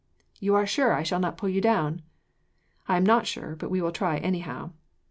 "You 0.39 0.55
are 0.55 0.65
sure 0.65 0.93
I 0.93 1.03
shall 1.03 1.19
not 1.19 1.37
pull 1.37 1.49
you 1.49 1.61
down?" 1.61 2.01
"I 2.87 2.97
am 2.97 3.05
not 3.05 3.27
sure, 3.27 3.55
but 3.55 3.69
we 3.69 3.83
will 3.83 3.91
try, 3.91 4.17
anyhow." 4.17 4.71